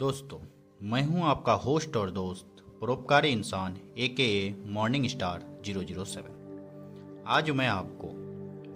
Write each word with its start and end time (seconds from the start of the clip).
दोस्तों, 0.00 0.38
मैं 0.80 1.02
हूँ 1.04 1.22
आपका 1.22 1.52
होस्ट 1.52 1.96
और 1.96 2.10
दोस्त, 2.10 2.62
परोपकारी 2.80 3.28
इंसान 3.28 3.76
A 3.98 4.06
K 4.08 4.22
A 4.22 4.54
morning 4.66 5.06
star 5.06 5.42
zero 5.64 5.82
zero 5.82 6.04
seven 6.04 7.24
आज 7.26 7.50
मैं 7.50 7.66
आपको 7.68 8.08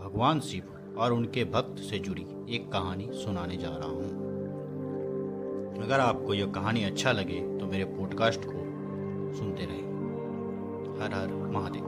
भगवान 0.05 0.41
शिव 0.41 0.98
और 0.98 1.12
उनके 1.12 1.45
भक्त 1.45 1.80
से 1.82 1.98
जुड़ी 1.98 2.27
एक 2.56 2.70
कहानी 2.73 3.09
सुनाने 3.12 3.56
जा 3.56 3.68
रहा 3.68 3.88
हूँ। 3.88 4.10
अगर 5.84 6.00
आपको 6.00 6.34
यह 6.34 6.46
कहानी 6.46 6.84
अच्छा 6.84 7.12
लगे 7.12 7.41
तो 7.59 7.66
मेरे 7.66 7.84
पॉडकास्ट 7.84 8.41
को 8.45 8.52
सुनते 9.38 9.64
रहें। 9.64 11.00
हर 11.00 11.14
हर 11.14 11.34
महादेव। 11.52 11.84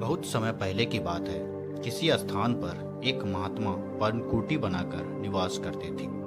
बहुत 0.00 0.24
समय 0.24 0.52
पहले 0.52 0.84
की 0.84 0.98
बात 0.98 1.28
है, 1.28 1.40
किसी 1.82 2.10
स्थान 2.10 2.54
पर 2.54 3.02
एक 3.04 3.24
महात्मा 3.24 3.76
पर्णकुटी 4.00 4.58
बनाकर 4.58 5.04
निवास 5.20 5.58
करते 5.58 5.90
थे। 5.90 6.25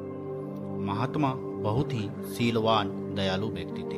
महात्मा 0.80 1.34
बहुत 1.64 1.94
ही 1.94 2.10
सीलवान 2.28 2.90
दयालु 3.16 3.48
व्यक्ति 3.48 3.82
थे। 3.84 3.98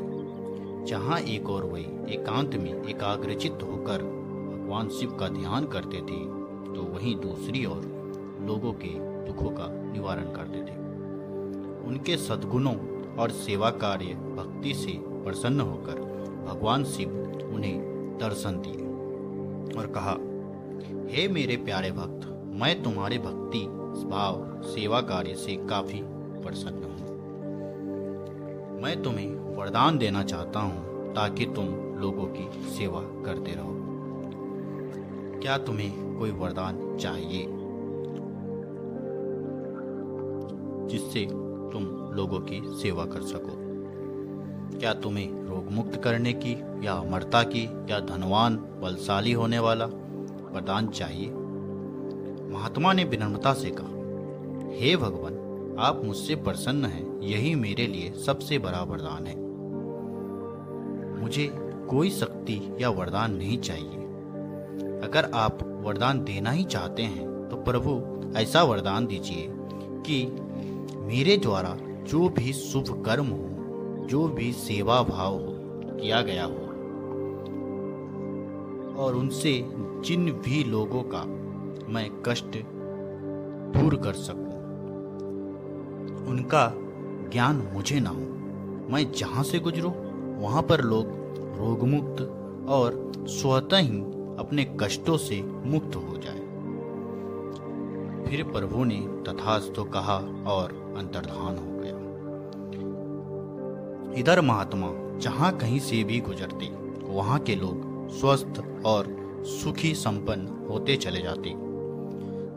जहाँ 0.86 1.20
एक 1.20 1.50
और 1.50 1.64
वही, 1.64 1.86
एकांत 2.14 2.56
में 2.56 2.72
एकाग्रचित 2.72 3.64
होकर 3.64 4.04
भगवान 4.04 4.90
शिव 4.90 5.12
का 5.12 5.28
ध्यान 5.30 5.66
करते 5.66 5.98
थे 5.98 6.20
तो 6.74 6.84
वहीं 6.94 7.16
दूसरी 7.16 7.66
ओर 7.66 7.82
लोगों 8.42 8.72
के 8.74 8.94
दुखों 9.28 9.50
का 9.50 9.68
निवारण 9.92 10.32
करते 10.32 10.62
थे। 10.62 10.80
उनके 11.88 12.18
सद्गुणों 12.18 12.76
और 13.16 13.32
सेवा 13.32 13.70
कार्य 13.78 14.14
भक्ति 14.38 14.74
से 14.74 14.98
प्रसन्न 15.24 15.62
होकर 15.62 16.00
भगवान 16.48 16.84
शिव 16.84 17.10
उन्हें 17.54 18.18
दर्शन 18.18 18.62
दिए 18.66 19.80
और 19.80 19.88
कहा, 19.88 20.18
हे 21.12 21.28
मेरे 21.28 21.56
प्यारे 21.58 21.92
भक्त, 21.92 22.28
मैं 22.62 22.82
तुम्हारे 22.84 23.18
भक्ति, 23.18 23.60
भाव, 24.08 24.62
सेवा 24.66 25.02
कार्य 25.02 25.36
से 25.36 25.56
काफ़ी 25.68 26.02
प्रसन्न 26.42 26.84
हूँ। 26.84 27.00
मैं 28.82 29.02
तुम्हें 29.04 29.56
वरदान 29.56 29.98
देना 29.98 30.24
चाहता 30.24 30.60
हूँ 30.60 31.14
ताकि 31.14 31.46
तुम 31.46 31.66
लोगों 32.00 32.26
की 32.28 32.70
सेवा 32.70 33.02
करते 33.26 33.52
रहो। 33.52 33.80
क्या 35.40 35.58
तुम्हें 35.58 36.18
कोई 36.20 36.32
वरदान 36.32 36.98
चाहिए 36.98 37.48
जिससे 40.88 41.26
तुम 41.74 41.84
लोगों 42.14 42.40
की 42.40 42.62
सेवा 42.82 43.06
कर 43.06 43.22
सको? 43.22 43.58
क्या 44.80 44.94
तुम्हें 44.94 45.44
रोग 45.44 45.72
मुक्त 45.72 46.02
करने 46.04 46.34
की 46.34 46.54
या 46.88 46.94
अमरता 46.94 47.44
की 47.44 47.64
या 47.92 48.00
धनवान, 48.00 48.56
बलशाली 48.56 49.32
होने 49.32 49.60
वाला 49.60 49.86
वरदान 49.86 50.88
चाहिए? 50.88 51.30
महात्मा 52.52 52.94
ने 52.94 53.04
विनम्रता 53.04 53.54
से 53.54 53.72
कहा, 53.72 53.88
हे 54.76 54.96
भगवान 54.96 55.41
आप 55.82 56.02
मुझसे 56.06 56.36
प्रसन्न 56.36 56.86
हैं, 56.86 57.22
यही 57.22 57.54
मेरे 57.56 57.86
लिए 57.88 58.12
सबसे 58.16 58.58
बड़ा 58.60 58.82
वरदान 58.82 59.26
है। 59.28 59.36
मुझे 61.22 61.48
कोई 61.90 62.10
शक्ति 62.10 62.60
या 62.82 62.90
वरदान 62.90 63.36
नहीं 63.36 63.58
चाहिए। 63.58 63.98
अगर 65.04 65.30
आप 65.34 65.64
वरदान 65.86 66.24
देना 66.24 66.52
ही 66.52 66.64
चाहते 66.64 67.04
हैं 67.04 67.26
तो 67.50 67.58
प्रभु, 67.62 67.94
ऐसा 68.40 68.64
वरदान 68.64 69.08
दीजिए 69.08 69.48
कि 70.06 70.26
मेरे 70.98 71.38
द्वारा 71.38 71.76
जो 72.08 72.30
भी 72.30 72.54
शुभ 72.54 73.04
कर्म 73.06 73.28
हो, 73.28 74.06
जो 74.08 74.28
भी 74.28 74.52
सेवा 74.52 75.02
भाव 75.04 75.34
हो, 75.36 75.56
किया 75.96 76.22
गया 76.22 76.46
हो, 76.46 76.62
और 78.98 79.16
उनसे 79.16 79.54
जिन 80.06 80.32
भी 80.46 80.64
लोगों 80.64 81.04
का 81.06 81.24
मैं 81.94 82.10
कष्ट 82.26 82.58
दूर 83.74 83.96
कर 83.96 84.14
सकूँ 84.20 84.51
उनका 86.32 86.72
ज्ञान 87.32 87.70
मुझे 87.74 88.00
ना 88.00 88.10
हो। 88.10 88.92
मैं 88.92 89.12
जहाँ 89.12 89.44
से 89.44 89.60
गुजरूं, 89.60 89.92
वहाँ 90.42 90.62
पर 90.62 90.82
लोग 90.82 91.06
रोगमुक्त 91.60 92.22
और 92.70 93.12
स्वतः 93.18 93.78
ही 93.78 94.00
अपने 94.40 94.78
कष्टों 94.80 95.18
से 95.18 95.42
मुक्त 95.42 95.96
हो 95.96 96.18
जाए। 96.18 96.40
फिर 98.26 98.44
प्रभु 98.44 98.84
ने 98.84 99.00
तथास्तु 99.28 99.84
कहा 99.84 100.18
और 100.48 100.96
अंतर्धान 100.98 101.58
हो 101.58 101.80
गया। 101.80 101.98
इधर 104.20 104.42
महात्मा 104.42 104.90
जहाँ 105.18 105.58
कहीं 105.58 105.80
से 105.80 106.04
भी 106.04 106.20
गुजरते, 106.20 106.70
वहाँ 107.14 107.40
के 107.40 107.56
लोग 107.56 108.10
स्वस्थ 108.10 108.64
और 108.86 109.16
सुखी 109.46 109.94
संपन्न 109.96 110.68
होते 110.70 110.96
चले 110.96 111.22
जाते। 111.22 111.54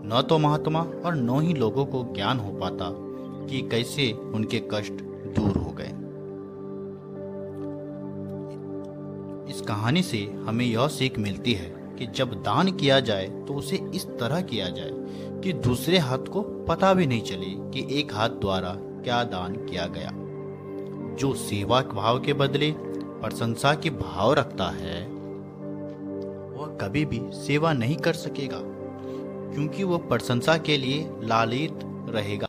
न 0.06 0.22
तो 0.28 0.38
महात्मा 0.38 0.80
और 0.80 1.14
न 1.14 1.40
ही 1.40 1.54
लोगों 1.54 1.86
को 1.86 2.02
ज्ञान 2.14 2.38
हो 2.38 2.52
पाता 2.52 2.88
कि 3.46 3.60
कैसे 3.70 4.10
उनके 4.34 4.62
कष्ट 4.72 5.02
दूर 5.36 5.56
हो 5.56 5.72
गए। 5.72 5.92
इस 9.50 9.60
कहानी 9.60 10.02
से 10.02 10.18
हमें 10.46 10.64
यह 10.64 10.86
सीख 10.88 11.18
मिलती 11.18 11.52
है 11.52 11.72
कि 11.98 12.06
जब 12.06 12.32
दान 12.42 12.70
किया 12.72 12.98
जाए 13.00 13.26
तो 13.48 13.54
उसे 13.54 13.76
इस 13.94 14.06
तरह 14.20 14.40
किया 14.42 14.68
जाए 14.68 14.90
कि 15.42 15.52
दूसरे 15.52 15.98
हाथ 15.98 16.26
को 16.28 16.42
पता 16.68 16.92
भी 16.94 17.06
नहीं 17.06 17.22
चले 17.22 17.50
कि 17.72 17.86
एक 18.00 18.14
हाथ 18.14 18.30
द्वारा 18.40 18.74
क्या 19.04 19.22
दान 19.24 19.56
किया 19.66 19.86
गया। 19.86 20.10
जो 21.16 21.32
सेवा 21.34 21.80
भाव 21.92 22.20
के 22.20 22.32
बदले 22.32 22.72
प्रशंसा 22.76 23.74
के 23.74 23.90
भाव 23.90 24.32
रखता 24.32 24.68
है, 24.70 25.02
वह 26.50 26.76
कभी 26.80 27.04
भी 27.04 27.20
सेवा 27.36 27.72
नहीं 27.72 27.96
कर 27.96 28.12
सकेगा, 28.14 28.60
क्योंकि 28.60 29.84
वो 29.84 29.98
प्रशंसा 29.98 30.56
के 30.58 30.76
लिए 30.76 31.08
लालित 31.22 31.78
रहेगा। 32.08 32.46